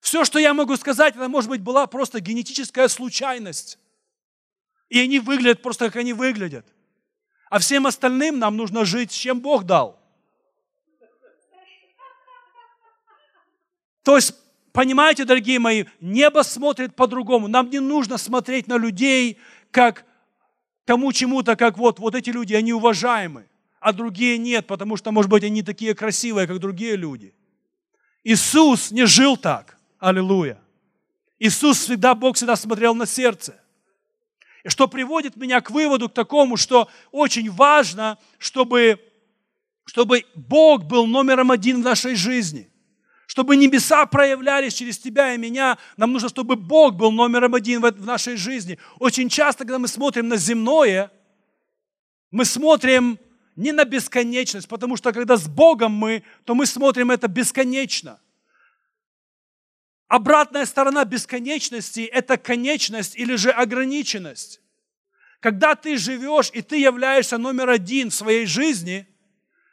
[0.00, 3.78] Все, что я могу сказать, это, может быть, была просто генетическая случайность.
[4.88, 6.66] И они выглядят просто, как они выглядят.
[7.50, 10.00] А всем остальным нам нужно жить, с чем Бог дал.
[14.02, 14.34] То есть,
[14.72, 17.48] понимаете, дорогие мои, небо смотрит по-другому.
[17.48, 19.38] Нам не нужно смотреть на людей,
[19.70, 20.04] как
[20.86, 23.46] тому чему-то, как вот, вот эти люди, они уважаемы,
[23.78, 27.34] а другие нет, потому что, может быть, они такие красивые, как другие люди.
[28.24, 29.79] Иисус не жил так.
[30.00, 30.58] Аллилуйя.
[31.38, 33.60] Иисус всегда, Бог всегда смотрел на сердце.
[34.64, 38.98] И что приводит меня к выводу, к такому, что очень важно, чтобы,
[39.84, 42.70] чтобы Бог был номером один в нашей жизни.
[43.26, 48.06] Чтобы небеса проявлялись через тебя и меня, нам нужно, чтобы Бог был номером один в
[48.06, 48.78] нашей жизни.
[48.98, 51.12] Очень часто, когда мы смотрим на земное,
[52.30, 53.18] мы смотрим
[53.54, 58.18] не на бесконечность, потому что когда с Богом мы, то мы смотрим это бесконечно–
[60.10, 64.60] Обратная сторона бесконечности– это конечность или же ограниченность.
[65.38, 69.06] Когда ты живешь и ты являешься номер один в своей жизни,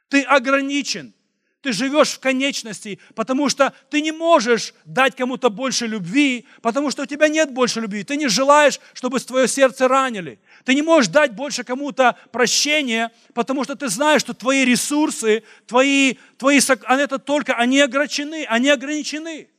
[0.10, 1.16] ты ограничен.
[1.62, 7.02] Ты живешь в конечности, потому что ты не можешь дать кому-то больше любви, потому что
[7.02, 8.04] у тебя нет больше любви.
[8.04, 10.40] Ты не желаешь, чтобы твое сердце ранили.
[10.66, 16.18] Ты не можешь дать больше кому-то прощения, потому что ты знаешь, что твои ресурсы, твои,
[16.38, 19.50] твои, это только, они ограничены, они ограничены.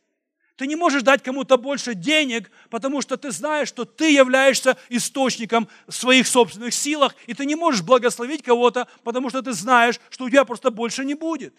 [0.59, 5.69] Ты не можешь дать кому-то больше денег, потому что ты знаешь, что ты являешься источником
[5.87, 10.25] в своих собственных силах, и ты не можешь благословить кого-то, потому что ты знаешь, что
[10.25, 11.55] у тебя просто больше не будет.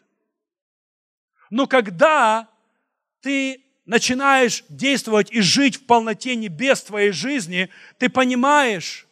[1.50, 2.50] Но когда
[3.22, 9.08] ты начинаешь действовать и жить в полноте небес твоей жизни, ты понимаешь,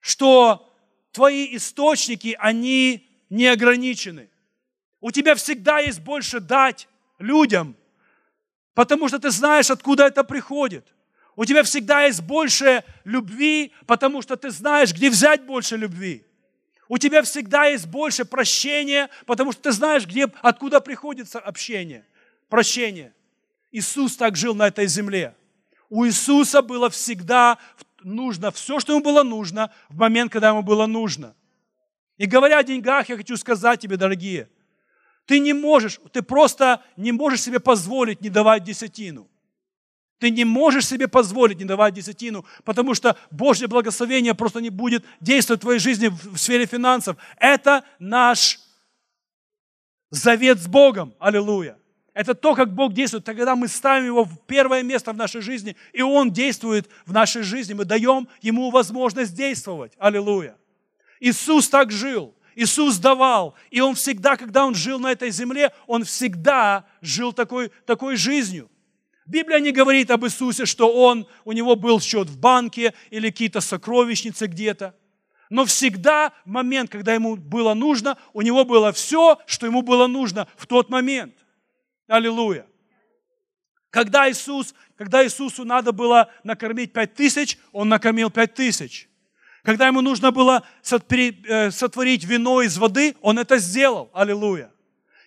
[0.00, 0.70] что
[1.10, 4.28] твои источники, они не ограничены.
[5.00, 6.86] У тебя всегда есть больше дать
[7.18, 7.76] людям–
[8.74, 10.86] потому что ты знаешь, откуда это приходит.
[11.34, 16.26] У тебя всегда есть больше любви, потому что ты знаешь, где взять больше любви.
[16.88, 22.04] У тебя всегда есть больше прощения, потому что ты знаешь, где, откуда приходится общение,
[22.50, 23.14] прощение.
[23.70, 25.34] Иисус так жил на этой земле.
[25.88, 27.58] У Иисуса было всегда
[28.02, 31.34] нужно все, что ему было нужно, в момент, когда ему было нужно.
[32.18, 34.48] И говоря о деньгах, я хочу сказать тебе, дорогие,
[35.26, 39.28] ты не можешь, ты просто не можешь себе позволить не давать десятину.
[40.18, 45.04] Ты не можешь себе позволить не давать десятину, потому что Божье благословение просто не будет
[45.20, 47.16] действовать в твоей жизни в сфере финансов.
[47.38, 48.60] Это наш
[50.10, 51.14] завет с Богом.
[51.18, 51.76] Аллилуйя.
[52.14, 53.24] Это то, как Бог действует.
[53.24, 57.42] Тогда мы ставим Его в первое место в нашей жизни, и Он действует в нашей
[57.42, 57.72] жизни.
[57.72, 59.92] Мы даем Ему возможность действовать.
[59.98, 60.56] Аллилуйя.
[61.20, 62.34] Иисус так жил.
[62.54, 63.54] Иисус давал.
[63.70, 68.70] И Он всегда, когда Он жил на этой земле, Он всегда жил такой, такой жизнью.
[69.26, 73.60] Библия не говорит об Иисусе, что Он, у Него был счет в банке или какие-то
[73.60, 74.94] сокровищницы где-то.
[75.48, 80.06] Но всегда в момент, когда Ему было нужно, у Него было все, что Ему было
[80.06, 81.34] нужно в тот момент.
[82.08, 82.66] Аллилуйя.
[83.90, 89.08] Когда Иисус, когда Иисусу надо было накормить пять тысяч, Он накормил пять тысяч.
[89.62, 94.10] Когда ему нужно было э, сотворить вино из воды, он это сделал.
[94.12, 94.72] Аллилуйя.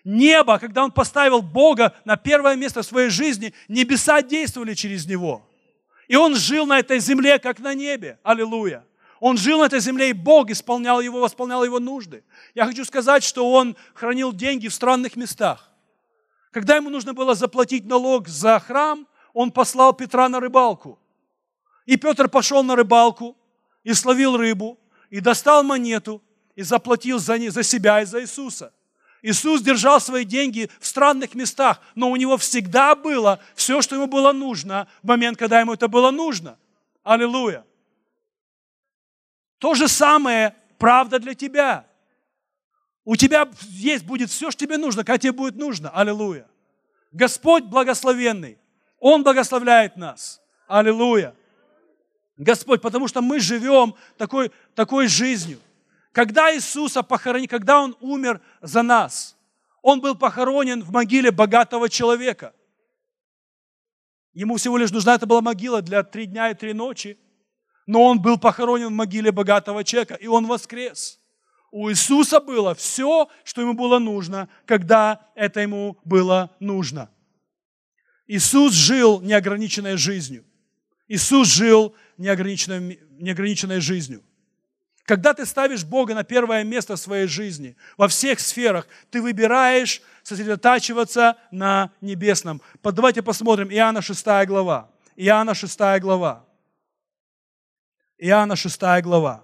[0.04, 5.50] Небо, когда он поставил Бога на первое место в своей жизни, небеса действовали через него.
[6.08, 8.20] И он жил на этой земле, как на небе.
[8.24, 8.86] Аллилуйя.
[9.22, 12.24] Он жил на этой земле, и Бог исполнял его, восполнял его нужды.
[12.54, 15.72] Я хочу сказать, что он хранил деньги в странных местах.
[16.52, 21.00] Когда ему нужно было заплатить налог за храм, он послал Петра на рыбалку.
[21.86, 23.36] И Петр пошел на рыбалку,
[23.86, 24.78] и словил рыбу,
[25.10, 26.22] и достал монету,
[26.56, 28.74] и заплатил за, не, за себя и за Иисуса.
[29.22, 34.08] Иисус держал свои деньги в странных местах, но у него всегда было все, что ему
[34.08, 36.58] было нужно в момент, когда ему это было нужно.
[37.04, 37.66] Аллилуйя.
[39.60, 41.88] То же самое правда для тебя.
[43.04, 45.90] У тебя есть будет все, что тебе нужно, когда тебе будет нужно.
[45.90, 46.48] Аллилуйя.
[47.12, 48.58] Господь благословенный.
[49.00, 50.42] Он благословляет нас.
[50.68, 51.36] Аллилуйя.
[52.38, 55.60] Господь, потому что мы живем такой, такой жизнью.
[56.12, 59.38] Когда Иисуса похоронили, когда Он умер за нас,
[59.82, 62.54] Он был похоронен в могиле богатого человека.
[64.34, 67.18] Ему всего лишь нужна это была могила для три дня и три ночи,
[67.86, 71.20] но Он был похоронен в могиле богатого человека, и Он воскрес.
[71.72, 77.10] У Иисуса было все, что ему было нужно, когда это ему было нужно.
[78.28, 80.46] Иисус жил неограниченной жизнью.
[81.08, 84.24] Иисус жил неограниченной, неограниченной жизнью.
[85.04, 90.02] Когда ты ставишь Бога на первое место в своей жизни, во всех сферах, ты выбираешь
[90.24, 92.60] сосредотачиваться на небесном.
[92.84, 94.90] Давайте посмотрим Иоанна 6 глава.
[95.16, 96.44] Иоанна 6 глава.
[98.18, 99.44] Иоанна 6 глава.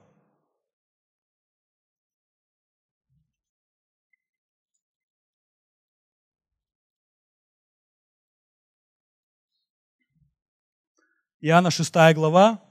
[11.44, 12.62] Иоанна 6 глава,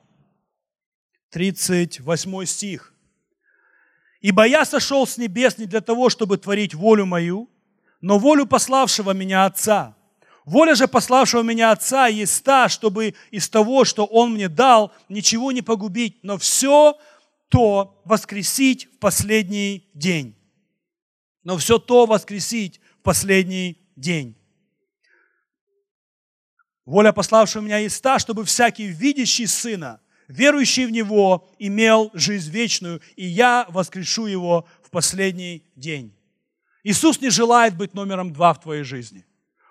[1.31, 2.95] 38 стих.
[4.21, 7.51] «Ибо я сошел с небес не для того, чтобы творить волю мою,
[8.01, 9.97] но волю пославшего меня Отца.
[10.45, 15.51] Воля же пославшего меня Отца есть та, чтобы из того, что Он мне дал, ничего
[15.51, 16.97] не погубить, но все
[17.49, 20.37] то воскресить в последний день.
[21.43, 24.40] Но все то воскресить в последний день.
[26.87, 33.01] Воля пославшего меня есть та, чтобы всякий видящий Сына, верующий в Него, имел жизнь вечную,
[33.17, 36.15] и я воскрешу его в последний день.
[36.83, 39.25] Иисус не желает быть номером два в твоей жизни.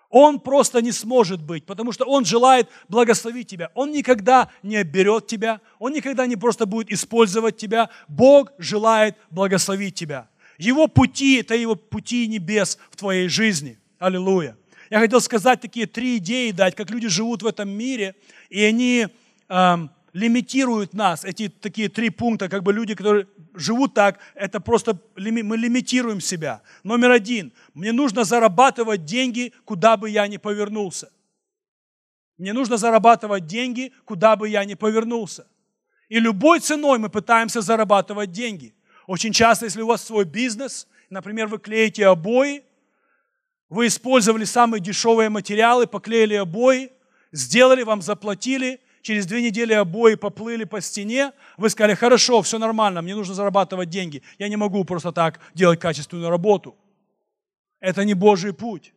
[0.09, 3.69] Он просто не сможет быть, потому что Он желает благословить тебя.
[3.75, 7.89] Он никогда не оберет тебя, Он никогда не просто будет использовать тебя.
[8.07, 10.27] Бог желает благословить тебя.
[10.57, 13.79] Его пути– это Его пути небес в твоей жизни.
[13.99, 14.57] Аллилуйя.
[14.89, 18.15] Я хотел сказать такие три идеи дать, как люди живут в этом мире,
[18.49, 19.07] и они
[19.47, 21.23] эм, лимитируют нас.
[21.23, 26.61] Эти такие три пункта, как бы люди, которые живут так, это просто мы лимитируем себя.
[26.83, 27.53] Номер один.
[27.75, 31.11] Мне нужно зарабатывать деньги, куда бы я ни повернулся.
[32.39, 35.45] Мне нужно зарабатывать деньги, куда бы я ни повернулся.
[36.07, 38.73] И любой ценой мы пытаемся зарабатывать деньги.
[39.05, 42.63] Очень часто, если у вас свой бизнес, например, вы клеите обои,
[43.69, 46.91] вы использовали самые дешевые материалы, поклеили обои,
[47.31, 53.01] сделали, вам заплатили, через две недели обои поплыли по стене, вы сказали, хорошо, все нормально,
[53.01, 56.75] мне нужно зарабатывать деньги, я не могу просто так делать качественную работу.
[57.79, 58.93] Это не Божий путь.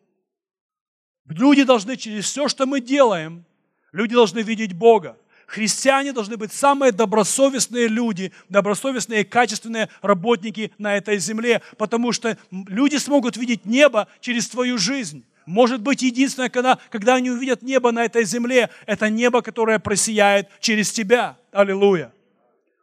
[1.26, 3.44] Люди должны через все, что мы делаем,
[3.92, 5.16] люди должны видеть Бога.
[5.52, 12.96] Христиане должны быть самые добросовестные люди, добросовестные, качественные работники на этой земле, потому что люди
[12.96, 15.26] смогут видеть небо через твою жизнь.
[15.44, 20.48] Может быть, единственное, когда, когда они увидят небо на этой земле, это небо, которое просияет
[20.60, 21.36] через тебя.
[21.52, 22.14] Аллилуйя.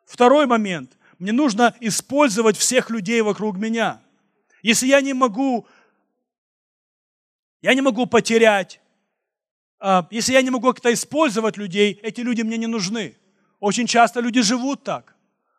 [0.05, 0.91] Второй момент.
[1.17, 3.99] Мне нужно использовать всех людей вокруг меня.
[4.61, 5.65] Если я не могу,
[7.63, 8.80] я не могу потерять
[10.09, 13.15] если я не могу как-то использовать людей, эти люди мне не нужны.
[13.59, 15.15] Очень часто люди живут так.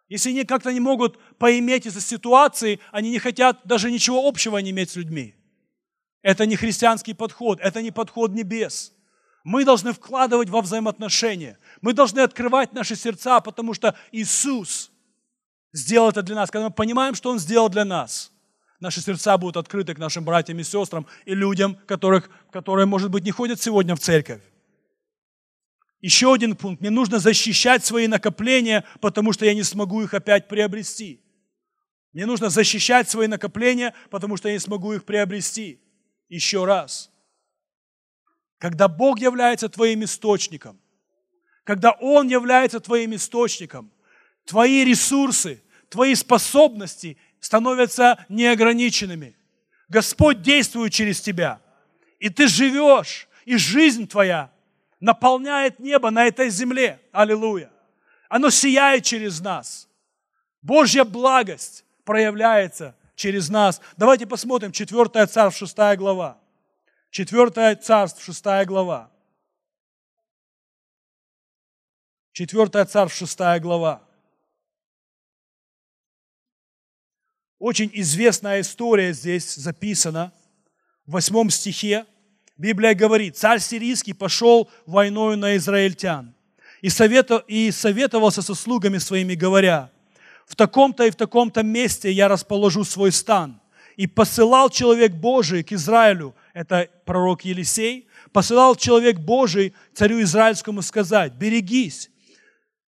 [0.08, 4.70] Если они как-то не могут поиметь из-за ситуации, они не хотят даже ничего общего не
[4.70, 5.34] иметь с людьми.
[6.22, 8.92] Это не христианский подход, это не подход небес.
[9.44, 11.58] Мы должны вкладывать во взаимоотношения.
[11.80, 14.90] Мы должны открывать наши сердца, потому что Иисус
[15.72, 16.50] сделал это для нас.
[16.50, 18.29] Когда мы понимаем, что Он сделал для нас–
[18.80, 23.24] наши сердца будут открыты к нашим братьям и сестрам и людям, которых, которые, может быть,
[23.24, 24.40] не ходят сегодня в церковь.
[26.00, 26.80] Еще один пункт.
[26.80, 31.20] Мне нужно защищать свои накопления, потому что я не смогу их опять приобрести.
[32.12, 35.80] Мне нужно защищать свои накопления, потому что я не смогу их приобрести.
[36.28, 37.10] Еще раз.
[38.58, 40.80] Когда Бог является твоим источником,
[41.64, 43.92] когда Он является твоим источником,
[44.44, 49.36] твои ресурсы, твои способности становятся неограниченными.
[49.88, 51.60] Господь действует через тебя.
[52.18, 54.52] И ты живешь, и жизнь твоя
[55.00, 57.00] наполняет небо на этой земле.
[57.10, 57.70] Аллилуйя.
[58.28, 59.88] Оно сияет через нас.
[60.62, 63.80] Божья благость проявляется через нас.
[63.96, 66.38] Давайте посмотрим 4 Царств, 6 глава.
[67.10, 69.10] 4 Царств, 6 глава.
[72.32, 74.02] 4 Царств, 6 глава.
[77.60, 80.32] Очень известная история здесь записана
[81.06, 82.06] в восьмом стихе.
[82.56, 86.34] Библия говорит, царь сирийский пошел войною на израильтян
[86.80, 86.88] и,
[87.48, 89.90] и советовался со слугами своими, говоря,
[90.46, 93.60] в таком-то и в таком-то месте я расположу свой стан.
[93.96, 101.34] И посылал человек Божий к Израилю, это пророк Елисей, посылал человек Божий царю Израильскому сказать,
[101.34, 102.10] берегись,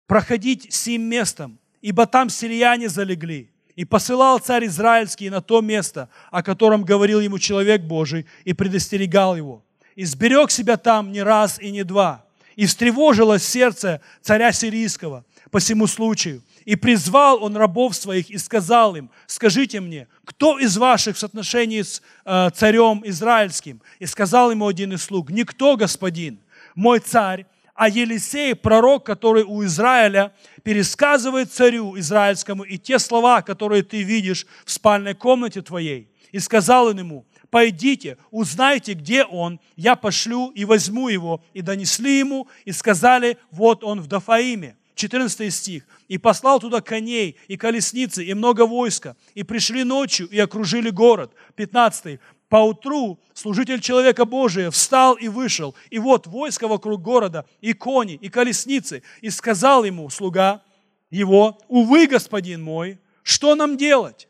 [0.06, 6.42] проходить сим местом, ибо там сирияне залегли, и посылал царь Израильский на то место, о
[6.42, 9.64] котором говорил ему человек Божий, и предостерегал его.
[9.96, 12.24] И сберег себя там не раз и не два.
[12.56, 16.42] И встревожилось сердце царя сирийского по всему случаю.
[16.64, 21.82] И призвал он рабов своих и сказал им, скажите мне, кто из ваших в соотношении
[21.82, 23.82] с э, царем израильским?
[23.98, 26.38] И сказал ему один из слуг, никто, господин,
[26.74, 33.82] мой царь, а Елисей, пророк, который у Израиля, пересказывает царю израильскому и те слова, которые
[33.82, 36.08] ты видишь в спальной комнате твоей.
[36.30, 41.44] И сказал он ему, пойдите, узнайте, где он, я пошлю и возьму его.
[41.52, 44.76] И донесли ему, и сказали, вот он в Дафаиме.
[44.94, 45.84] 14 стих.
[46.06, 51.32] «И послал туда коней, и колесницы, и много войска, и пришли ночью, и окружили город».
[51.56, 58.14] 15 поутру служитель человека Божия встал и вышел, и вот войско вокруг города, и кони,
[58.14, 60.62] и колесницы, и сказал ему слуга
[61.10, 64.28] его, увы, господин мой, что нам делать?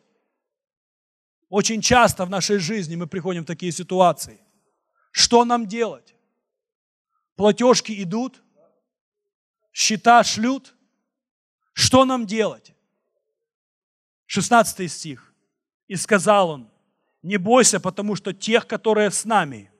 [1.48, 4.40] Очень часто в нашей жизни мы приходим в такие ситуации.
[5.10, 6.14] Что нам делать?
[7.36, 8.42] Платежки идут,
[9.72, 10.74] счета шлют.
[11.72, 12.72] Что нам делать?
[14.26, 15.34] 16 стих.
[15.88, 16.70] И сказал он,
[17.24, 19.72] не бойся, потому что тех, которые с нами,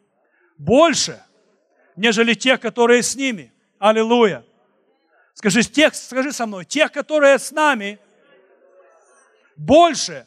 [0.56, 1.22] больше,
[1.94, 3.52] нежели тех, которые с ними.
[3.78, 4.44] Аллилуйя.
[5.34, 7.98] Скажи, тех, скажи со мной, тех, которые с нами,
[9.56, 10.26] больше,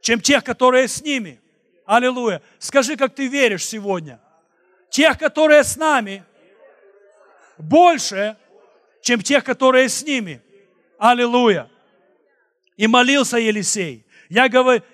[0.00, 1.38] чем тех, которые с ними.
[1.84, 2.40] Аллилуйя.
[2.58, 4.18] Скажи, как ты веришь сегодня.
[4.88, 6.24] Тех, которые с нами,
[7.58, 8.38] больше,
[9.02, 10.40] чем тех, которые с ними.
[10.98, 11.68] Аллилуйя.
[12.78, 14.06] И молился Елисей.
[14.30, 14.46] Я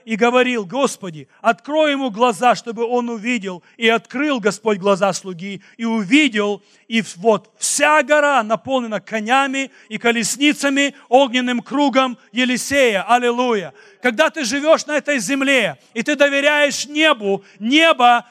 [0.06, 3.62] и говорил, Господи, открой ему глаза, чтобы он увидел.
[3.76, 10.94] И открыл Господь глаза слуги, и увидел, и вот вся гора наполнена конями и колесницами,
[11.10, 13.02] огненным кругом Елисея.
[13.06, 13.74] Аллилуйя.
[14.00, 18.24] Когда ты живешь на этой земле, и ты доверяешь небу, небо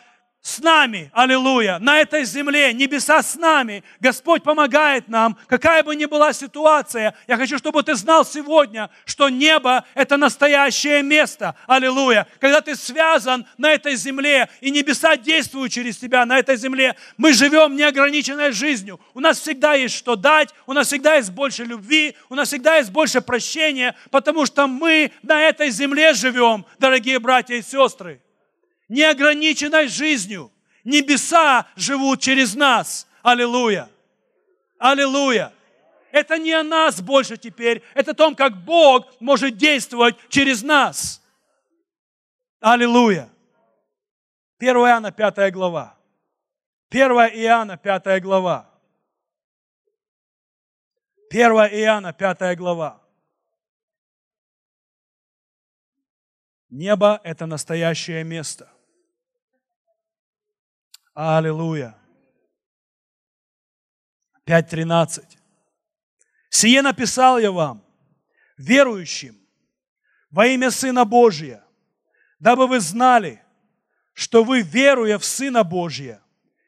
[0.46, 3.84] с нами, аллилуйя, на этой земле, небеса с нами.
[4.00, 7.16] Господь помогает нам, какая бы ни была ситуация.
[7.26, 12.28] Я хочу, чтобы ты знал сегодня, что небо– это настоящее место, аллилуйя.
[12.39, 17.34] Когда ты связан на этой земле, и небеса действуют через тебя на этой земле, мы
[17.34, 19.00] живем неограниченной жизнью.
[19.16, 22.78] У нас всегда есть что дать, у нас всегда есть больше любви, у нас всегда
[22.78, 28.22] есть больше прощения, потому что мы на этой земле живем, дорогие братья и сестры
[28.88, 30.51] неограниченной жизнью.
[30.83, 33.07] Небеса живут через нас.
[33.21, 33.89] Аллилуйя.
[34.77, 35.51] Аллилуйя.
[36.11, 41.21] Это не о нас больше теперь, это о том, как Бог может действовать через нас.
[42.61, 43.29] Аллилуйя.
[44.59, 45.97] 1 Иоанна, 5 глава.
[46.89, 48.69] 1 Иоанна, 5 глава.
[51.29, 53.01] 1 Иоанна, 5 глава.
[56.69, 58.69] Небо– это настоящее место.
[61.16, 61.95] Аллилуйя.
[64.45, 65.24] 5.13.
[66.49, 67.86] «Сие написал я вам,
[68.57, 69.39] верующим,
[70.30, 71.63] во имя Сына Божия,
[72.39, 73.41] дабы вы знали,
[74.11, 76.22] что вы, веруя в Сына Божия,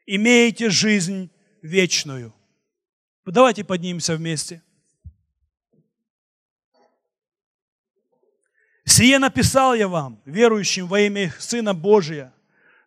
[0.06, 1.30] имеете жизнь
[1.60, 2.34] вечную».
[3.26, 4.62] Давайте поднимемся вместе.
[8.86, 12.32] «Сие написал я вам, верующим во имя Сына Божия,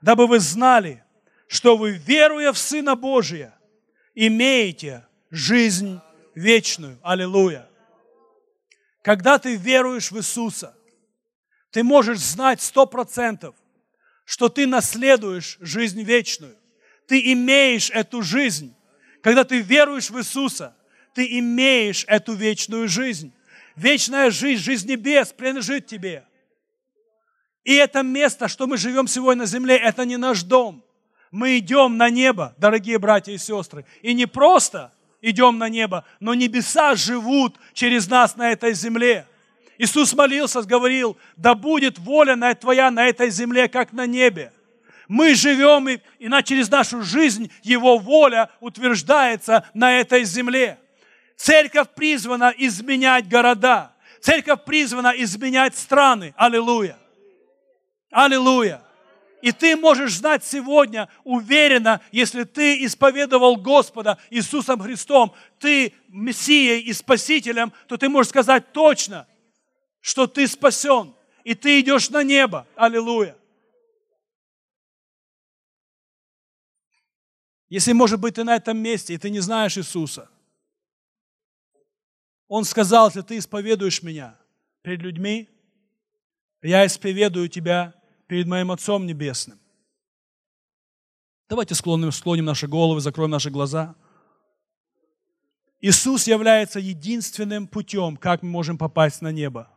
[0.02, 1.06] дабы вы знали,
[1.52, 3.54] что вы, веруя в Сына Божия,
[4.16, 6.00] имеете жизнь
[6.34, 6.98] вечную.
[7.04, 7.68] Аллилуйя.
[9.02, 10.74] Когда ты веруешь в Иисуса,
[11.72, 13.54] ты можешь знать сто процентов,
[14.24, 16.56] что ты наследуешь жизнь вечную.
[17.06, 18.74] Ты имеешь эту жизнь.
[19.22, 20.74] Когда ты веруешь в Иисуса,
[21.14, 23.34] ты имеешь эту вечную жизнь.
[23.76, 26.24] Вечная жизнь, жизнь небес принадлежит тебе.
[27.66, 30.86] И это место, что мы живем сегодня на земле, это не наш дом–
[31.32, 33.86] мы идем на небо, дорогие братья и сестры.
[34.02, 39.26] И не просто идем на небо, но небеса живут через нас на этой земле.
[39.78, 44.52] Иисус молился, говорил, да будет воля Твоя на этой земле, как на небе.
[45.08, 50.78] Мы живем, и, и на, через нашу жизнь Его воля утверждается на этой земле.
[51.38, 53.94] Церковь призвана изменять города.
[54.20, 56.34] Церковь призвана изменять страны.
[56.38, 56.98] Аллилуйя.
[58.12, 58.82] Аллилуйя.
[59.42, 66.94] И ты можешь знать сегодня уверенно, если ты исповедовал Господа Иисусом Христом, ты Мессией и
[66.94, 69.28] Спасителем, то ты можешь сказать точно,
[70.00, 72.68] что ты спасен, и ты идешь на небо.
[72.76, 73.36] Аллилуйя.
[77.70, 80.30] Если, может быть, ты на этом месте, и ты не знаешь Иисуса,
[82.48, 84.38] Он сказал, если ты исповедуешь меня
[84.82, 85.50] перед людьми,
[86.62, 87.96] я исповедую тебя
[88.32, 89.60] перед моим Отцом Небесным.
[91.50, 93.94] Давайте склоним, склоним наши головы, закроем наши глаза.
[95.82, 99.68] Иисус является единственным путем, как мы можем попасть на небо.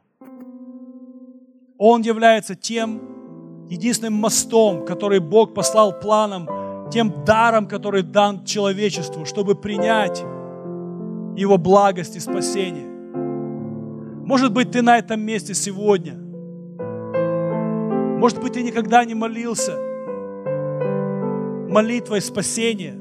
[1.78, 6.48] Он является тем единственным мостом, который Бог послал планом,
[6.92, 10.20] тем даром, который дан человечеству, чтобы принять
[11.36, 12.86] Его благость и спасение.
[14.24, 16.20] Может быть, ты на этом месте сегодня–
[18.25, 19.79] может быть, ты никогда не молился
[21.68, 22.95] молитвой спасения,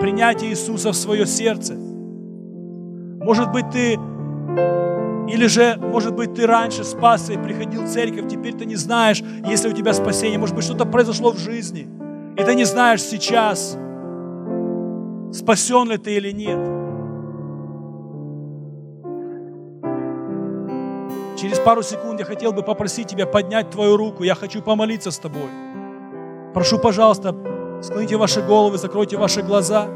[0.00, 1.74] принятия Иисуса в свое сердце.
[1.74, 3.98] Может быть, ты
[5.28, 9.22] или же, может быть, ты раньше спасся и приходил в церковь, теперь ты не знаешь,
[9.46, 10.38] есть ли у тебя спасение.
[10.38, 11.86] Может быть, что-то произошло в жизни,
[12.38, 13.76] и ты не знаешь сейчас,
[15.34, 16.71] спасен ли ты или нет.
[21.64, 24.22] Пару секунд я хотел бы попросить тебя поднять твою руку.
[24.24, 25.48] Я хочу помолиться с тобой.
[26.54, 27.34] Прошу, пожалуйста,
[27.82, 29.86] склоните ваши головы, закройте ваши глаза.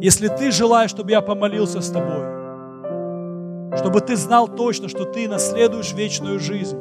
[0.00, 5.92] Если ты желаешь, чтобы я помолился с тобой, чтобы ты знал точно, что ты наследуешь
[5.92, 6.76] вечную жизнь,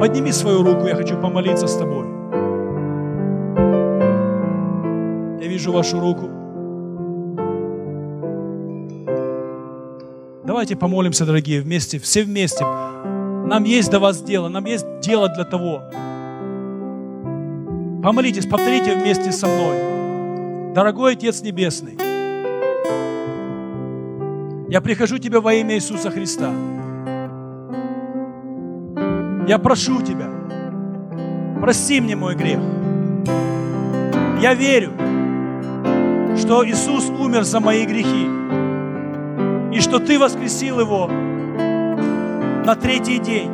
[0.00, 2.06] подними свою руку, я хочу помолиться с тобой.
[5.40, 6.41] Я вижу вашу руку.
[10.52, 12.62] Давайте помолимся, дорогие, вместе, все вместе.
[12.62, 15.82] Нам есть до вас дело, нам есть дело для того.
[18.02, 20.74] Помолитесь, повторите вместе со мной.
[20.74, 21.96] Дорогой Отец Небесный,
[24.68, 26.50] я прихожу Тебе во имя Иисуса Христа.
[29.48, 30.28] Я прошу Тебя,
[31.62, 32.60] прости мне мой грех.
[34.42, 34.92] Я верю,
[36.36, 38.28] что Иисус умер за мои грехи
[39.72, 43.50] и что Ты воскресил его на третий день.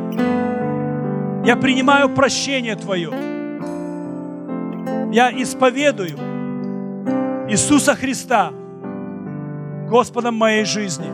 [1.45, 3.11] Я принимаю прощение Твое.
[5.11, 6.17] Я исповедую
[7.49, 8.51] Иисуса Христа
[9.89, 11.09] Господом моей жизни.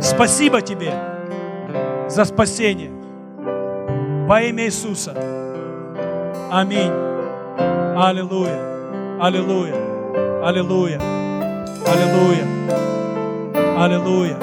[0.00, 0.92] Спасибо Тебе
[2.08, 2.90] за спасение.
[4.26, 5.14] Во имя Иисуса.
[6.50, 6.92] Аминь.
[7.96, 9.18] Аллилуйя.
[9.20, 9.74] Аллилуйя.
[10.44, 11.00] Аллилуйя.
[11.86, 12.87] Аллилуйя.
[13.80, 14.36] Аллилуйя.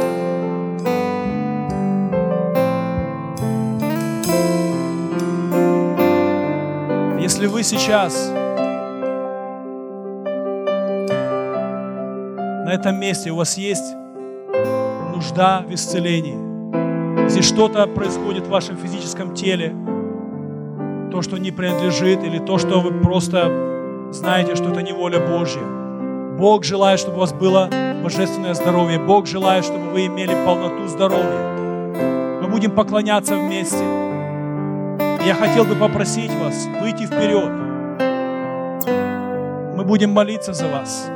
[7.20, 8.32] Если вы сейчас
[12.64, 13.94] на этом месте у вас есть
[15.14, 19.76] нужда в исцелении, если что-то происходит в вашем физическом теле,
[21.12, 25.75] то, что не принадлежит, или то, что вы просто знаете, что это не воля Божья.
[26.38, 27.70] Бог желает, чтобы у вас было
[28.04, 29.00] божественное здоровье.
[29.00, 32.42] Бог желает, чтобы вы имели полноту здоровья.
[32.42, 33.84] Мы будем поклоняться вместе.
[35.26, 37.50] Я хотел бы попросить вас выйти вперед.
[39.78, 41.10] Мы будем молиться за вас.